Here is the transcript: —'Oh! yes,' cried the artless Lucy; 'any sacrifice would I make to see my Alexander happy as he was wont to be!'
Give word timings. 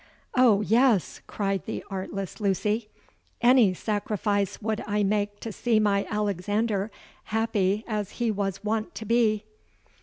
—'Oh! 0.35 0.61
yes,' 0.61 1.21
cried 1.27 1.67
the 1.67 1.83
artless 1.91 2.39
Lucy; 2.41 2.89
'any 3.39 3.75
sacrifice 3.75 4.59
would 4.59 4.83
I 4.87 5.03
make 5.03 5.39
to 5.41 5.51
see 5.51 5.79
my 5.79 6.07
Alexander 6.09 6.89
happy 7.25 7.85
as 7.87 8.13
he 8.13 8.31
was 8.31 8.63
wont 8.63 8.95
to 8.95 9.05
be!' 9.05 9.45